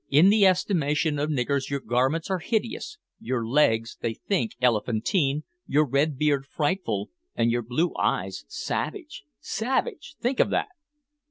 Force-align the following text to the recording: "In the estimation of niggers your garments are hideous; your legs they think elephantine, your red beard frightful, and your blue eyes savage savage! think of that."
"In 0.09 0.29
the 0.29 0.47
estimation 0.47 1.19
of 1.19 1.29
niggers 1.29 1.69
your 1.69 1.79
garments 1.79 2.31
are 2.31 2.39
hideous; 2.39 2.97
your 3.19 3.45
legs 3.47 3.97
they 4.01 4.15
think 4.15 4.53
elephantine, 4.59 5.43
your 5.67 5.85
red 5.85 6.17
beard 6.17 6.47
frightful, 6.47 7.11
and 7.35 7.51
your 7.51 7.61
blue 7.61 7.93
eyes 7.99 8.43
savage 8.47 9.25
savage! 9.39 10.15
think 10.19 10.39
of 10.39 10.49
that." 10.49 10.69